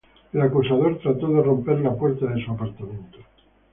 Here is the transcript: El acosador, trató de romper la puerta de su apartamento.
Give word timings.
El 0.33 0.41
acosador, 0.41 0.97
trató 0.97 1.27
de 1.27 1.43
romper 1.43 1.79
la 1.81 1.93
puerta 1.95 2.25
de 2.25 2.43
su 2.43 2.49
apartamento. 2.51 3.19